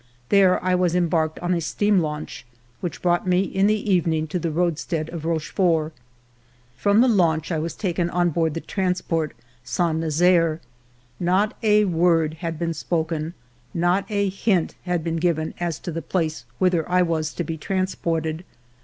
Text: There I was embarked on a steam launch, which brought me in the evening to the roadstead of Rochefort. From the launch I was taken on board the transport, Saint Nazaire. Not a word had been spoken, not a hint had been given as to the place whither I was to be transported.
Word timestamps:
There 0.29 0.57
I 0.65 0.73
was 0.73 0.95
embarked 0.95 1.37
on 1.41 1.53
a 1.53 1.61
steam 1.61 1.99
launch, 1.99 2.43
which 2.79 3.03
brought 3.03 3.27
me 3.27 3.41
in 3.41 3.67
the 3.67 3.93
evening 3.93 4.25
to 4.29 4.39
the 4.39 4.49
roadstead 4.49 5.09
of 5.11 5.25
Rochefort. 5.25 5.93
From 6.75 7.01
the 7.01 7.07
launch 7.07 7.51
I 7.51 7.59
was 7.59 7.75
taken 7.75 8.09
on 8.09 8.31
board 8.31 8.55
the 8.55 8.61
transport, 8.61 9.35
Saint 9.63 9.99
Nazaire. 9.99 10.59
Not 11.19 11.55
a 11.61 11.85
word 11.85 12.33
had 12.41 12.57
been 12.57 12.73
spoken, 12.73 13.35
not 13.75 14.05
a 14.09 14.27
hint 14.29 14.73
had 14.85 15.03
been 15.03 15.17
given 15.17 15.53
as 15.59 15.77
to 15.77 15.91
the 15.91 16.01
place 16.01 16.45
whither 16.57 16.89
I 16.89 17.03
was 17.03 17.31
to 17.35 17.43
be 17.43 17.55
transported. 17.57 18.43